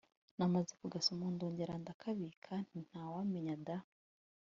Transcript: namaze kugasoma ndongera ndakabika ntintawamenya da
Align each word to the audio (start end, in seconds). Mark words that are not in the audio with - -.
namaze 0.37 0.71
kugasoma 0.81 1.25
ndongera 1.33 1.73
ndakabika 1.81 2.53
ntintawamenya 2.65 3.55
da 3.65 3.77